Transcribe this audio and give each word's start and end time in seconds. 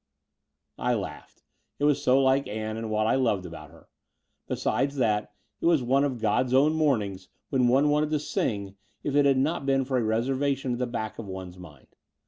I 0.79 0.95
laughed. 0.95 1.43
It 1.77 1.83
was 1.83 2.01
so 2.01 2.19
like 2.19 2.47
Ann 2.47 2.75
and 2.75 2.89
what 2.89 3.05
I 3.05 3.13
loved 3.13 3.45
about 3.45 3.69
her. 3.69 3.87
Besides 4.47 4.95
that, 4.95 5.31
it 5.61 5.67
was 5.67 5.83
one 5.83 6.03
of 6.03 6.17
God's 6.19 6.55
own 6.55 6.73
mornings, 6.73 7.27
when 7.51 7.67
one 7.67 7.91
wanted 7.91 8.09
to 8.09 8.19
sing, 8.19 8.77
if 9.03 9.15
it 9.15 9.25
had 9.25 9.37
not 9.37 9.67
been 9.67 9.85
for 9.85 9.99
a 9.99 10.03
reservation 10.03 10.71
at 10.73 10.79
the 10.79 10.87
back 10.87 11.19
of 11.19 11.27
one's 11.27 11.59
mind. 11.59 11.89